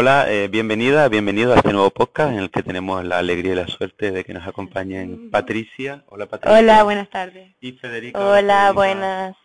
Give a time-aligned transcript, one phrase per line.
[0.00, 3.56] Hola, eh, bienvenida, bienvenido a este nuevo podcast en el que tenemos la alegría y
[3.56, 6.04] la suerte de que nos acompañen Patricia.
[6.08, 6.58] Hola, Patricia.
[6.58, 7.54] Hola, buenas tardes.
[7.60, 8.18] Y Federica.
[8.18, 9.36] Hola, buenas.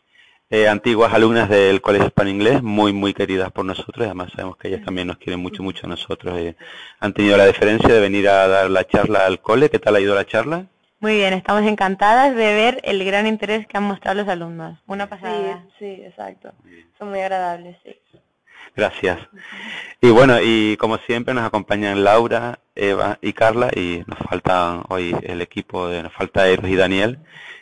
[0.50, 4.70] Eh, antiguas alumnas del Colegio Hispano Inglés, muy, muy queridas por nosotros, además sabemos que
[4.70, 6.40] ellas también nos quieren mucho, mucho a nosotros.
[6.40, 6.56] Eh,
[7.02, 9.70] han tenido la deferencia de venir a dar la charla al cole.
[9.70, 10.68] ¿Qué tal ha ido la charla?
[11.02, 14.80] Muy bien, estamos encantadas de ver el gran interés que han mostrado los alumnos.
[14.88, 15.66] Una pasada.
[15.78, 16.54] Sí, sí, exacto.
[16.98, 17.94] Son muy agradables, sí.
[18.76, 19.20] Gracias.
[20.02, 25.16] Y bueno, y como siempre nos acompañan Laura, Eva y Carla y nos falta hoy
[25.24, 27.20] el equipo, de, nos falta Eros y Daniel,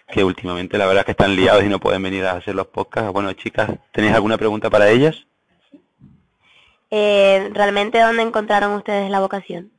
[0.08, 3.12] que últimamente la verdad que están liados y no pueden venir a hacer los podcasts.
[3.12, 5.26] Bueno, chicas, ¿tenéis alguna pregunta para ellas?
[6.90, 9.73] Eh, ¿Realmente dónde encontraron ustedes la vocación?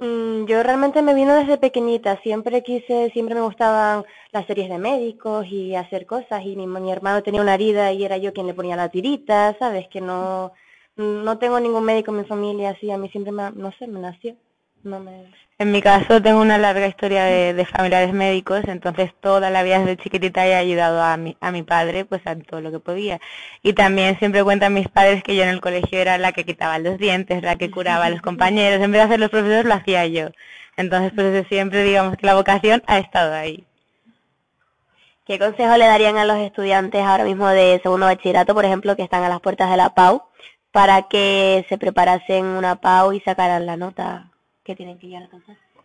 [0.00, 4.78] Mm, yo realmente me vino desde pequeñita, siempre quise, siempre me gustaban las series de
[4.78, 8.54] médicos y hacer cosas y mi, hermano tenía una herida y era yo quien le
[8.54, 9.88] ponía la tirita, ¿sabes?
[9.88, 10.52] Que no,
[10.96, 14.00] no tengo ningún médico en mi familia así, a mí siempre me, no sé, me
[14.00, 14.36] nació.
[15.60, 19.98] En mi caso tengo una larga historia de, familiares médicos, entonces toda la vida desde
[19.98, 23.20] chiquitita he ayudado a mi, a mi padre pues a todo lo que podía.
[23.62, 26.78] Y también siempre cuentan mis padres que yo en el colegio era la que quitaba
[26.78, 29.74] los dientes, la que curaba a los compañeros, en vez de hacer los profesores lo
[29.74, 30.30] hacía yo.
[30.78, 33.66] Entonces pues siempre digamos que la vocación ha estado ahí.
[35.26, 39.02] ¿Qué consejo le darían a los estudiantes ahora mismo de segundo bachillerato, por ejemplo, que
[39.02, 40.22] están a las puertas de la PAU,
[40.72, 44.29] para que se preparasen una PAU y sacaran la nota
[44.74, 45.28] tienen que a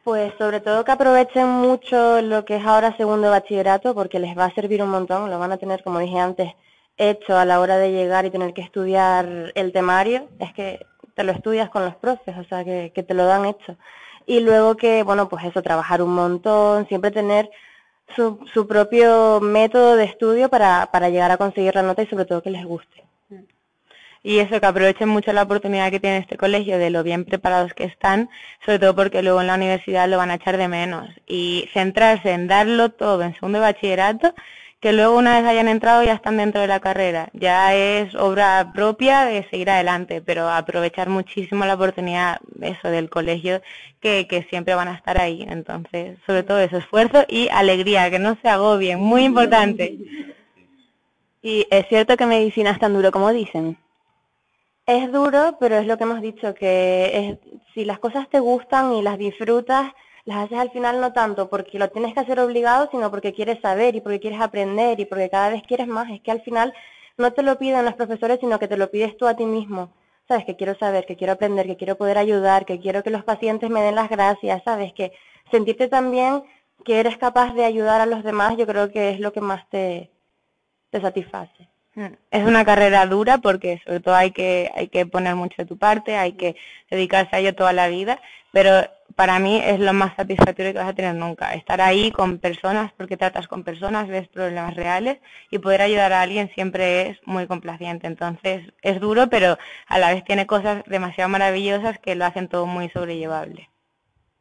[0.03, 4.45] Pues sobre todo que aprovechen mucho lo que es ahora segundo bachillerato porque les va
[4.45, 6.53] a servir un montón, lo van a tener, como dije antes,
[6.97, 11.23] hecho a la hora de llegar y tener que estudiar el temario, es que te
[11.23, 13.77] lo estudias con los profes, o sea, que, que te lo dan hecho.
[14.25, 17.49] Y luego que, bueno, pues eso, trabajar un montón, siempre tener
[18.15, 22.25] su, su propio método de estudio para, para llegar a conseguir la nota y sobre
[22.25, 23.04] todo que les guste
[24.25, 27.75] y eso, que aprovechen mucho la oportunidad que tiene este colegio de lo bien preparados
[27.75, 28.27] que están,
[28.65, 31.07] sobre todo porque luego en la universidad lo van a echar de menos.
[31.27, 34.33] Y centrarse en darlo todo en segundo bachillerato,
[34.79, 37.29] que luego una vez hayan entrado ya están dentro de la carrera.
[37.33, 43.61] Ya es obra propia de seguir adelante, pero aprovechar muchísimo la oportunidad, eso, del colegio,
[43.99, 45.45] que, que siempre van a estar ahí.
[45.47, 49.99] Entonces, sobre todo eso, esfuerzo y alegría, que no se agobien, muy importante.
[51.43, 53.77] ¿Y es cierto que medicina es tan duro como dicen?
[54.87, 58.93] Es duro, pero es lo que hemos dicho, que es, si las cosas te gustan
[58.93, 59.91] y las disfrutas,
[60.25, 63.59] las haces al final no tanto porque lo tienes que hacer obligado, sino porque quieres
[63.61, 66.09] saber y porque quieres aprender y porque cada vez quieres más.
[66.11, 66.73] Es que al final
[67.17, 69.91] no te lo piden los profesores, sino que te lo pides tú a ti mismo.
[70.27, 73.23] Sabes que quiero saber, que quiero aprender, que quiero poder ayudar, que quiero que los
[73.23, 75.11] pacientes me den las gracias, sabes que
[75.51, 76.43] sentirte también
[76.83, 79.67] que eres capaz de ayudar a los demás, yo creo que es lo que más
[79.69, 80.11] te,
[80.91, 81.69] te satisface.
[82.29, 85.77] Es una carrera dura porque sobre todo hay que, hay que poner mucho de tu
[85.77, 86.55] parte, hay que
[86.89, 88.83] dedicarse a ello toda la vida, pero
[89.15, 91.53] para mí es lo más satisfactorio que vas a tener nunca.
[91.53, 95.19] Estar ahí con personas, porque tratas con personas, ves problemas reales
[95.51, 98.07] y poder ayudar a alguien siempre es muy complaciente.
[98.07, 99.57] Entonces es duro, pero
[99.87, 103.69] a la vez tiene cosas demasiado maravillosas que lo hacen todo muy sobrellevable.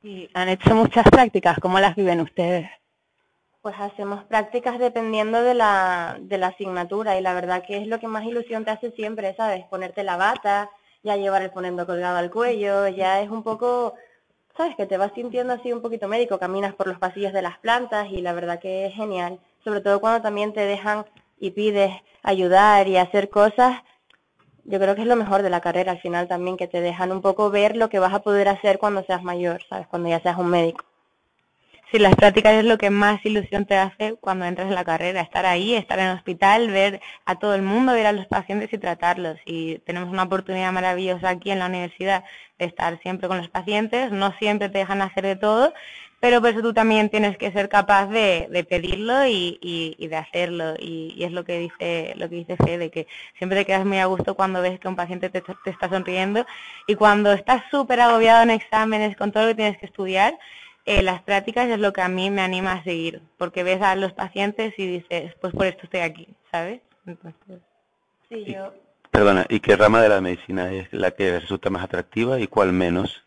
[0.02, 2.68] Y han hecho muchas prácticas, ¿cómo las viven ustedes?
[3.64, 7.98] Pues hacemos prácticas dependiendo de la, de la asignatura y la verdad que es lo
[7.98, 9.64] que más ilusión te hace siempre, ¿sabes?
[9.70, 10.68] Ponerte la bata,
[11.02, 13.94] ya llevar el ponendo colgado al cuello, ya es un poco,
[14.54, 14.76] ¿sabes?
[14.76, 18.08] Que te vas sintiendo así un poquito médico, caminas por los pasillos de las plantas
[18.10, 21.06] y la verdad que es genial, sobre todo cuando también te dejan
[21.40, 21.90] y pides
[22.22, 23.80] ayudar y hacer cosas,
[24.64, 27.12] yo creo que es lo mejor de la carrera al final también, que te dejan
[27.12, 29.86] un poco ver lo que vas a poder hacer cuando seas mayor, ¿sabes?
[29.86, 30.84] Cuando ya seas un médico.
[31.90, 35.20] Sí, las prácticas es lo que más ilusión te hace cuando entras en la carrera,
[35.20, 38.72] estar ahí, estar en el hospital, ver a todo el mundo, ver a los pacientes
[38.72, 39.38] y tratarlos.
[39.44, 42.24] Y tenemos una oportunidad maravillosa aquí en la universidad
[42.58, 45.72] de estar siempre con los pacientes, no siempre te dejan hacer de todo,
[46.20, 50.16] pero por eso tú también tienes que ser capaz de, de pedirlo y, y, de
[50.16, 50.74] hacerlo.
[50.78, 53.06] Y, es lo que dice lo que dice Fede, que
[53.38, 56.46] siempre te quedas muy a gusto cuando ves que un paciente te, te está sonriendo
[56.86, 60.38] y cuando estás súper agobiado en exámenes con todo lo que tienes que estudiar,
[60.86, 63.96] eh, las prácticas es lo que a mí me anima a seguir, porque ves a
[63.96, 66.80] los pacientes y dices, pues por esto estoy aquí, ¿sabes?
[68.28, 68.74] sí, yo...
[69.10, 72.72] Perdona, ¿y qué rama de la medicina es la que resulta más atractiva y cuál
[72.72, 73.24] menos?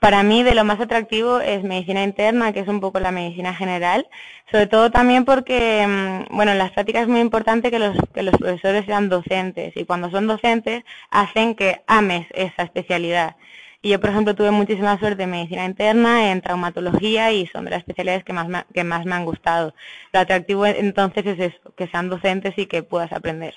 [0.00, 3.54] Para mí de lo más atractivo es medicina interna, que es un poco la medicina
[3.54, 4.06] general,
[4.50, 8.22] sobre todo también porque, mm, bueno, en las prácticas es muy importante que los, que
[8.22, 13.36] los profesores sean docentes y cuando son docentes hacen que ames esa especialidad.
[13.82, 17.70] Y yo, por ejemplo, tuve muchísima suerte en medicina interna, en traumatología y son de
[17.72, 19.74] las especialidades que más me, que más me han gustado.
[20.12, 23.54] Lo atractivo entonces es eso, que sean docentes y que puedas aprender.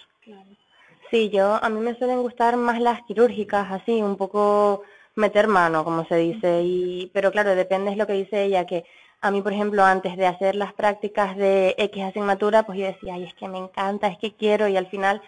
[1.10, 4.84] Sí, yo a mí me suelen gustar más las quirúrgicas, así, un poco
[5.16, 6.62] meter mano, como se dice.
[6.64, 8.86] Y, pero claro, depende de lo que dice ella, que
[9.22, 13.16] a mí, por ejemplo, antes de hacer las prácticas de X asignatura, pues yo decía,
[13.16, 15.22] ay, es que me encanta, es que quiero, y al final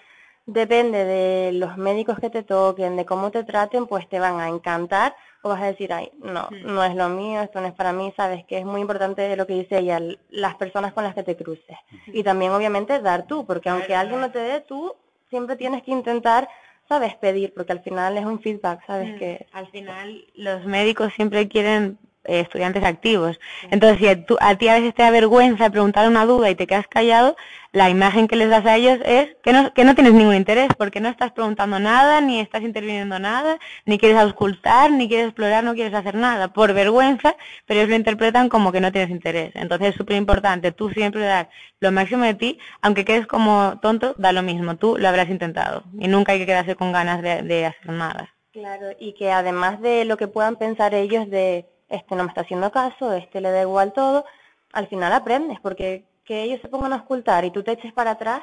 [0.52, 4.50] depende de los médicos que te toquen, de cómo te traten, pues te van a
[4.50, 7.94] encantar o vas a decir, ay, no, no es lo mío, esto no es para
[7.94, 10.00] mí, sabes que es muy importante lo que dice ella,
[10.30, 11.78] las personas con las que te cruces.
[12.08, 14.94] Y también obviamente dar tú, porque aunque alguien no te dé, tú
[15.30, 16.48] siempre tienes que intentar,
[16.88, 19.48] sabes, pedir, porque al final es un feedback, sabes que...
[19.54, 23.40] Al final los médicos siempre quieren eh, estudiantes activos.
[23.72, 26.68] Entonces, si a, a, ti a veces te da vergüenza preguntar una duda y te
[26.68, 27.36] quedas callado,
[27.72, 30.70] la imagen que les das a ellos es que no, que no tienes ningún interés,
[30.78, 35.64] porque no estás preguntando nada, ni estás interviniendo nada, ni quieres auscultar, ni quieres explorar,
[35.64, 37.36] no quieres hacer nada, por vergüenza,
[37.66, 39.52] pero ellos lo interpretan como que no tienes interés.
[39.56, 44.16] Entonces es súper importante, tú siempre dar lo máximo de ti, aunque quedes como tonto,
[44.18, 47.42] da lo mismo, tú lo habrás intentado, y nunca hay que quedarse con ganas de,
[47.42, 48.34] de hacer nada.
[48.52, 52.42] Claro, y que además de lo que puedan pensar ellos de este no me está
[52.42, 54.26] haciendo caso, este le da igual todo,
[54.74, 58.12] al final aprendes, porque que ellos se pongan a ocultar y tú te eches para
[58.12, 58.42] atrás,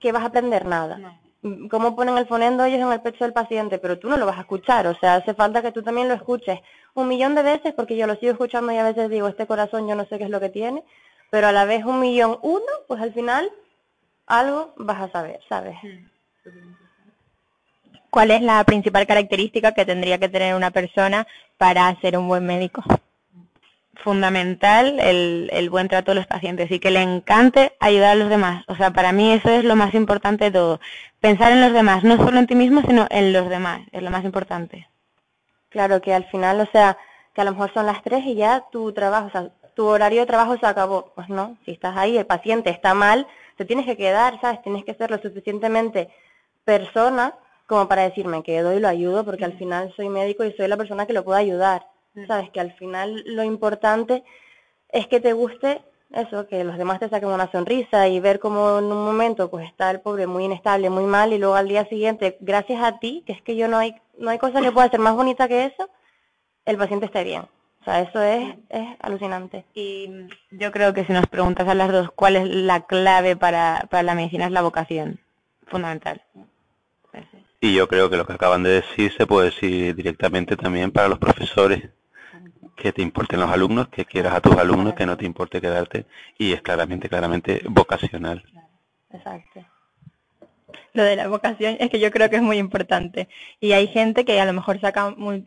[0.00, 1.20] que vas a aprender nada.
[1.42, 3.78] Mm, ¿Cómo ponen el fonendo ellos en el pecho del paciente?
[3.78, 6.14] Pero tú no lo vas a escuchar, o sea, hace falta que tú también lo
[6.14, 6.60] escuches
[6.94, 9.88] un millón de veces, porque yo lo sigo escuchando y a veces digo, este corazón
[9.88, 10.82] yo no sé qué es lo que tiene,
[11.30, 13.50] pero a la vez un millón uno, pues al final
[14.26, 15.76] algo vas a saber, ¿sabes?
[18.10, 21.26] ¿Cuál es la principal característica que tendría que tener una persona
[21.58, 22.82] para ser un buen médico?
[24.02, 28.28] Fundamental el, el, buen trato de los pacientes y que le encante ayudar a los
[28.28, 28.64] demás.
[28.66, 30.80] O sea, para mí eso es lo más importante de todo.
[31.20, 34.10] Pensar en los demás, no solo en ti mismo, sino en los demás, es lo
[34.10, 34.88] más importante.
[35.68, 36.96] Claro, que al final, o sea,
[37.34, 40.20] que a lo mejor son las tres y ya tu trabajo, o sea, tu horario
[40.20, 41.12] de trabajo se acabó.
[41.14, 44.62] Pues no, si estás ahí, el paciente está mal, te tienes que quedar, ¿sabes?
[44.62, 46.08] Tienes que ser lo suficientemente
[46.64, 47.34] persona
[47.70, 50.66] como para decirme que doy y lo ayudo, porque al final soy médico y soy
[50.66, 51.86] la persona que lo puede ayudar.
[52.26, 54.24] Sabes que al final lo importante
[54.88, 55.80] es que te guste
[56.12, 59.68] eso, que los demás te saquen una sonrisa y ver cómo en un momento pues
[59.68, 63.22] está el pobre muy inestable, muy mal y luego al día siguiente, gracias a ti,
[63.24, 65.66] que es que yo no hay no hay cosa que pueda ser más bonita que
[65.66, 65.88] eso,
[66.64, 67.42] el paciente esté bien.
[67.42, 69.64] O sea, eso es, es alucinante.
[69.74, 73.86] Y yo creo que si nos preguntas a las dos cuál es la clave para,
[73.88, 75.20] para la medicina es la vocación,
[75.68, 76.20] fundamental.
[77.60, 81.08] Y yo creo que lo que acaban de decir se puede decir directamente también para
[81.08, 81.90] los profesores,
[82.74, 86.06] que te importen los alumnos, que quieras a tus alumnos, que no te importe quedarte,
[86.38, 88.42] y es claramente, claramente vocacional.
[89.12, 89.64] Exacto.
[90.92, 93.28] Lo de la vocación es que yo creo que es muy importante.
[93.60, 95.44] Y hay gente que a lo mejor saca eh,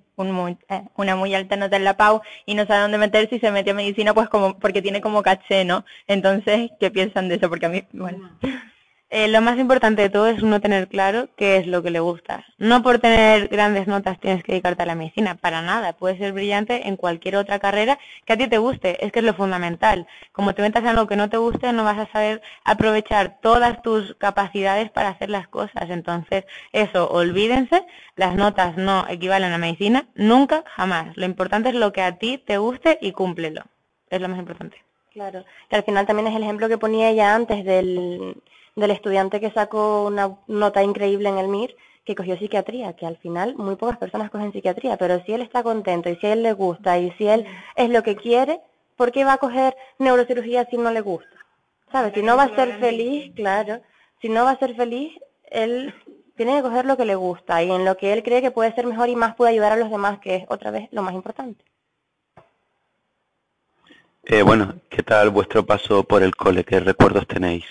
[0.95, 3.71] una muy alta nota en la PAU y no sabe dónde meterse y se mete
[3.71, 5.85] a medicina pues como porque tiene como caché, ¿no?
[6.07, 7.49] Entonces, ¿qué piensan de eso?
[7.49, 8.38] Porque a mí, bueno.
[9.15, 12.00] Eh, lo más importante de todo es uno tener claro qué es lo que le
[12.00, 12.48] gusta.
[12.58, 15.93] No por tener grandes notas tienes que dedicarte a la medicina, para nada.
[15.93, 19.25] Puedes ser brillante en cualquier otra carrera que a ti te guste, es que es
[19.25, 20.08] lo fundamental.
[20.32, 23.84] Como te metas en algo que no te guste, no vas a saber aprovechar todas
[23.84, 25.91] tus capacidades para hacer las cosas.
[25.91, 31.15] Entonces, eso, olvídense, las notas no equivalen a medicina, nunca, jamás.
[31.17, 33.62] Lo importante es lo que a ti te guste y cúmplelo.
[34.10, 34.77] Es lo más importante.
[35.12, 38.41] Claro, que al final también es el ejemplo que ponía ella antes del
[38.75, 41.75] del estudiante que sacó una nota increíble en el MIR,
[42.05, 45.63] que cogió psiquiatría, que al final muy pocas personas cogen psiquiatría, pero si él está
[45.63, 48.59] contento y si a él le gusta y si él es lo que quiere,
[48.97, 51.29] ¿por qué va a coger neurocirugía si no le gusta?
[51.91, 52.13] ¿Sabes?
[52.13, 53.81] Si no va a ser feliz, claro,
[54.21, 55.13] si no va a ser feliz,
[55.43, 55.93] él
[56.35, 58.73] tiene que coger lo que le gusta y en lo que él cree que puede
[58.73, 61.13] ser mejor y más puede ayudar a los demás, que es otra vez lo más
[61.13, 61.63] importante.
[64.25, 66.63] Eh, bueno, ¿qué tal vuestro paso por el cole?
[66.63, 67.65] ¿Qué recuerdos tenéis?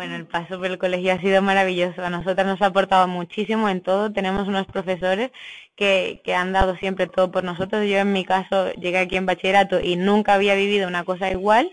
[0.00, 2.02] Bueno, el paso por el colegio ha sido maravilloso.
[2.02, 4.10] A nosotras nos ha aportado muchísimo en todo.
[4.10, 5.30] Tenemos unos profesores
[5.76, 7.86] que, que han dado siempre todo por nosotros.
[7.86, 11.70] Yo en mi caso llegué aquí en bachillerato y nunca había vivido una cosa igual.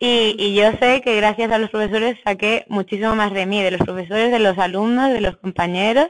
[0.00, 3.70] Y, y, yo sé que gracias a los profesores saqué muchísimo más de mí, de
[3.70, 6.08] los profesores, de los alumnos, de los compañeros,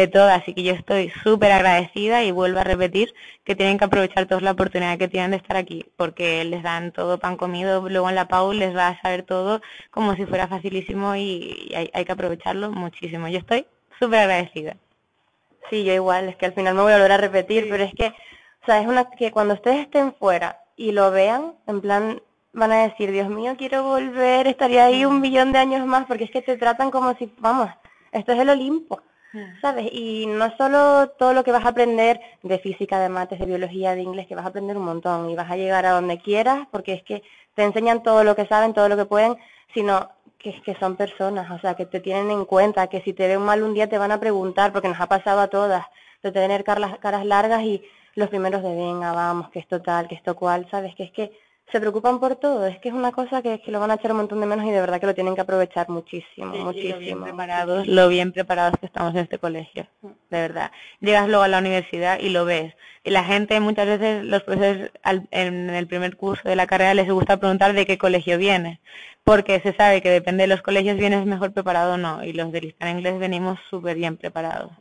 [0.00, 0.28] de todo.
[0.28, 3.14] Así que yo estoy súper agradecida y vuelvo a repetir
[3.44, 6.92] que tienen que aprovechar toda la oportunidad que tienen de estar aquí, porque les dan
[6.92, 10.48] todo pan comido, luego en la PAU les va a saber todo como si fuera
[10.48, 13.28] facilísimo y, hay, hay, que aprovecharlo muchísimo.
[13.28, 13.66] Yo estoy
[13.98, 14.76] súper agradecida.
[15.68, 17.94] Sí, yo igual, es que al final me voy a volver a repetir, pero es
[17.94, 22.22] que, o sea, es una que cuando ustedes estén fuera y lo vean, en plan,
[22.52, 26.24] van a decir, Dios mío, quiero volver, estaría ahí un millón de años más, porque
[26.24, 27.68] es que te tratan como si, vamos,
[28.12, 29.02] esto es el Olimpo.
[29.60, 29.88] ¿Sabes?
[29.92, 33.94] Y no solo todo lo que vas a aprender de física, de mates, de biología,
[33.94, 36.66] de inglés, que vas a aprender un montón y vas a llegar a donde quieras,
[36.70, 37.22] porque es que
[37.54, 39.36] te enseñan todo lo que saben, todo lo que pueden,
[39.74, 43.12] sino que es que son personas, o sea, que te tienen en cuenta, que si
[43.12, 45.84] te ven mal un día te van a preguntar, porque nos ha pasado a todas,
[46.22, 47.82] de tener caras, caras largas y
[48.14, 50.94] los primeros de venga, vamos, que esto tal, que esto cual, ¿sabes?
[50.94, 51.32] Que es que
[51.70, 52.66] se preocupan por todo.
[52.66, 54.66] Es que es una cosa que, que lo van a echar un montón de menos
[54.66, 56.94] y de verdad que lo tienen que aprovechar muchísimo, muchísimo.
[56.94, 60.72] lo bien preparados, lo bien preparados que estamos en este colegio, de verdad.
[61.00, 62.74] Llegas luego a la universidad y lo ves.
[63.02, 66.92] Y la gente, muchas veces, los profesores al, en el primer curso de la carrera
[66.92, 68.78] les gusta preguntar de qué colegio vienes,
[69.24, 72.22] porque se sabe que depende de los colegios vienes mejor preparado o no.
[72.24, 74.72] Y los del en inglés venimos súper bien preparados.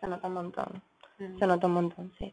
[0.00, 0.82] Se nota un montón.
[1.18, 2.32] Se nota un montón, sí.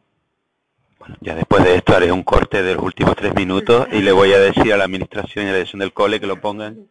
[0.98, 4.12] Bueno, ya después de esto haré un corte de los últimos tres minutos y le
[4.12, 6.88] voy a decir a la administración y a la dirección del cole que lo pongan,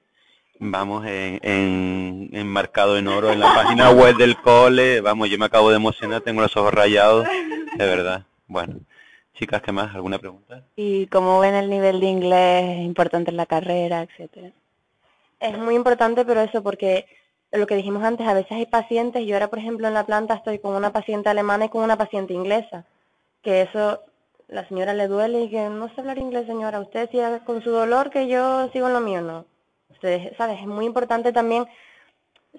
[0.60, 5.02] vamos, en, en, enmarcado en oro en la página web del cole.
[5.02, 7.28] Vamos, yo me acabo de emocionar, tengo los ojos rayados,
[7.78, 8.26] de verdad.
[8.48, 8.76] Bueno,
[9.34, 9.96] chicas, ¿qué más?
[9.96, 10.64] ¿Alguna pregunta?
[10.76, 14.52] ¿Y cómo ven el nivel de inglés importante en la carrera, etcétera?
[15.40, 17.06] Es muy importante, pero eso porque
[17.52, 20.36] lo que dijimos antes, a veces hay pacientes, yo ahora por ejemplo en la planta
[20.36, 22.86] estoy con una paciente alemana y con una paciente inglesa
[23.44, 24.02] que eso
[24.48, 26.80] la señora le duele y que no sé hablar inglés, señora.
[26.80, 29.46] Usted siga con su dolor que yo sigo en lo mío, no.
[29.90, 30.60] Ustedes, ¿sabes?
[30.60, 31.66] Es muy importante también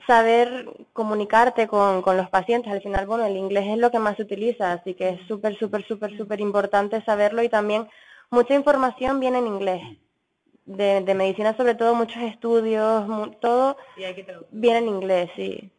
[0.07, 2.73] saber comunicarte con, con los pacientes.
[2.73, 5.57] Al final, bueno, el inglés es lo que más se utiliza, así que es súper,
[5.57, 7.89] súper, súper, súper importante saberlo y también
[8.31, 9.83] mucha información viene en inglés.
[10.67, 13.07] De, de medicina sobre todo, muchos estudios,
[13.41, 13.77] todo
[14.51, 15.71] viene en inglés, sí.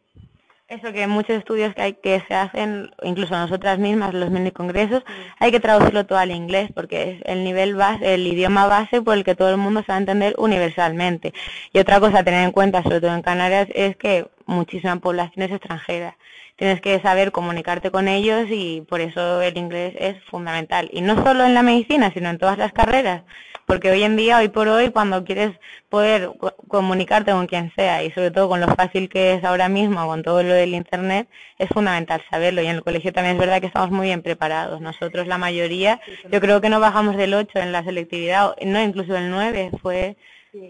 [0.68, 5.04] Eso que muchos estudios que hay que se hacen, incluso nosotras mismas, los mini congresos,
[5.38, 9.16] hay que traducirlo todo al inglés porque es el nivel base, el idioma base por
[9.16, 11.32] el que todo el mundo se va a entender universalmente.
[11.72, 15.44] Y otra cosa a tener en cuenta, sobre todo en Canarias, es que muchísima población
[15.44, 16.16] es extranjera.
[16.56, 20.88] Tienes que saber comunicarte con ellos y por eso el inglés es fundamental.
[20.92, 23.22] Y no solo en la medicina, sino en todas las carreras
[23.66, 25.52] porque hoy en día, hoy por hoy, cuando quieres
[25.88, 26.30] poder
[26.68, 30.22] comunicarte con quien sea y sobre todo con lo fácil que es ahora mismo con
[30.22, 33.66] todo lo del Internet, es fundamental saberlo y en el colegio también es verdad que
[33.66, 34.80] estamos muy bien preparados.
[34.80, 39.16] Nosotros la mayoría, yo creo que no bajamos del 8 en la selectividad, no, incluso
[39.16, 40.16] el 9 fue...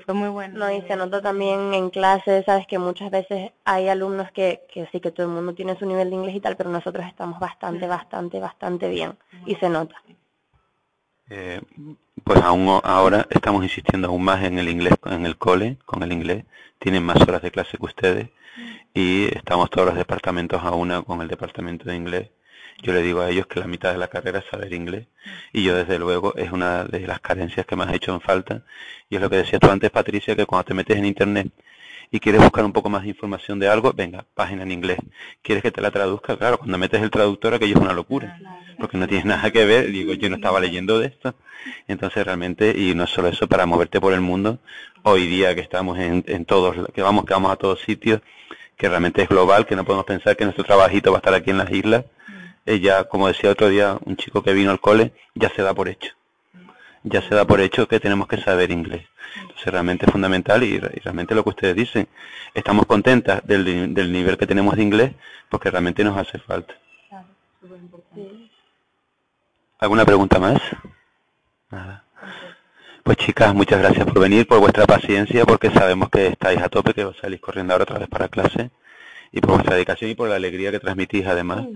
[0.05, 0.59] Fue muy bueno.
[0.59, 4.89] No, y se nota también en clase, sabes que muchas veces hay alumnos que, que
[4.91, 7.39] sí que todo el mundo tiene su nivel de inglés y tal, pero nosotros estamos
[7.39, 9.95] bastante, bastante, bastante bien y se nota.
[11.29, 11.61] Eh,
[12.25, 16.13] pues aún ahora estamos insistiendo aún más en el inglés, en el cole, con el
[16.13, 16.45] inglés.
[16.79, 18.29] Tienen más horas de clase que ustedes
[18.95, 22.31] y estamos todos los departamentos a una con el departamento de inglés.
[22.83, 25.07] Yo le digo a ellos que la mitad de la carrera es saber inglés
[25.53, 28.63] y yo desde luego es una de las carencias que más he hecho en falta
[29.09, 31.51] y es lo que decía tú antes Patricia que cuando te metes en internet
[32.11, 34.99] y quieres buscar un poco más de información de algo, venga, página en inglés.
[35.43, 36.37] ¿Quieres que te la traduzca?
[36.37, 38.39] Claro, cuando metes el traductor aquello es una locura,
[38.79, 41.35] porque no tienes nada que ver, digo, yo no estaba leyendo de esto.
[41.89, 44.59] Entonces realmente, y no solo eso, para moverte por el mundo,
[45.03, 48.21] hoy día que estamos en, en todos, que vamos, que vamos a todos sitios,
[48.77, 51.51] que realmente es global, que no podemos pensar que nuestro trabajito va a estar aquí
[51.51, 52.05] en las islas,
[52.67, 55.89] ella, como decía otro día un chico que vino al cole, ya se da por
[55.89, 56.16] hecho.
[57.09, 59.07] Ya se da por hecho que tenemos que saber inglés.
[59.41, 62.09] Entonces realmente es fundamental y, realmente lo que ustedes dicen,
[62.53, 65.13] estamos contentas del, del, nivel que tenemos de inglés
[65.49, 66.75] porque realmente nos hace falta.
[69.79, 70.61] ¿Alguna pregunta más?
[71.71, 72.03] Nada.
[73.05, 76.93] Pues chicas, muchas gracias por venir, por vuestra paciencia, porque sabemos que estáis a tope,
[76.93, 78.71] que salís corriendo ahora otra vez para clase,
[79.37, 81.67] y por vuestra dedicación y por la alegría que transmitís además.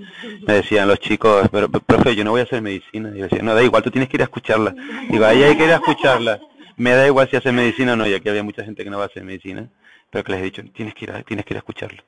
[0.46, 3.10] Me decían los chicos, pero profe, yo no voy a hacer medicina.
[3.14, 4.74] Y yo decía, no, da igual, tú tienes que ir a escucharla.
[5.10, 6.40] Digo, ahí hay que ir a escucharla
[6.80, 8.96] me da igual si hace medicina o no, ya que había mucha gente que no
[8.96, 9.68] va a hacer medicina,
[10.08, 12.02] pero que les he dicho, tienes que ir a, tienes que ir a escucharlo.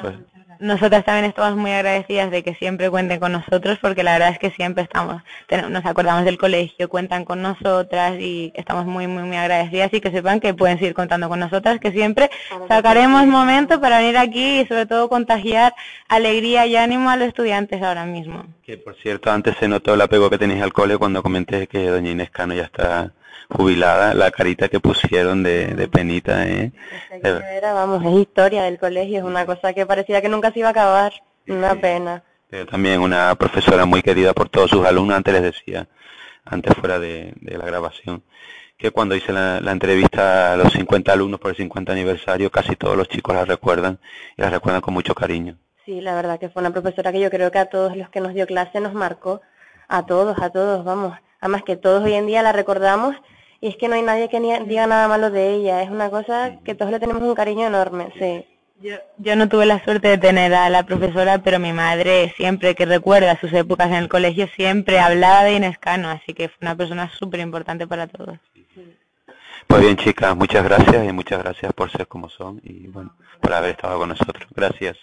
[0.00, 0.14] Pues,
[0.62, 4.38] nosotras también estamos muy agradecidas de que siempre cuenten con nosotros porque la verdad es
[4.38, 5.22] que siempre estamos,
[5.70, 10.12] nos acordamos del colegio, cuentan con nosotras y estamos muy, muy, muy agradecidas y que
[10.12, 12.30] sepan que pueden seguir contando con nosotras, que siempre
[12.68, 15.74] sacaremos momentos para venir aquí y sobre todo contagiar
[16.08, 18.46] alegría y ánimo a los estudiantes ahora mismo.
[18.62, 21.88] Que por cierto, antes se notó el apego que tenéis al cole cuando comenté que
[21.88, 23.12] doña Inés Cano ya está
[23.48, 26.72] jubilada, la carita que pusieron de, penita, ¿eh?
[27.22, 30.68] Era, vamos, es historia del colegio, es una cosa que parecía que nunca se iba
[30.68, 31.12] a acabar,
[31.46, 32.22] una pena.
[32.48, 35.88] Pero también una profesora muy querida por todos sus alumnos, antes les decía,
[36.44, 38.22] antes fuera de, la grabación,
[38.76, 42.96] que cuando hice la, entrevista a los 50 alumnos por el 50 aniversario, casi todos
[42.96, 43.98] los chicos la recuerdan
[44.36, 45.56] y la recuerdan con mucho cariño.
[45.84, 48.20] Sí, la verdad que fue una profesora que yo creo que a todos los que
[48.20, 49.40] nos dio clase nos marcó,
[49.88, 53.16] a todos, a todos, vamos, además que todos hoy en día la recordamos
[53.60, 56.08] y es que no hay nadie que ni diga nada malo de ella, es una
[56.08, 58.46] cosa que todos le tenemos un cariño enorme, sí.
[58.80, 62.74] Yo, yo no tuve la suerte de tener a la profesora, pero mi madre siempre
[62.74, 66.58] que recuerda sus épocas en el colegio siempre hablaba de Inés Cano, así que fue
[66.62, 68.38] una persona súper importante para todos.
[69.66, 73.52] Pues bien chicas, muchas gracias y muchas gracias por ser como son y bueno, por
[73.52, 74.48] haber estado con nosotros.
[74.54, 74.96] Gracias.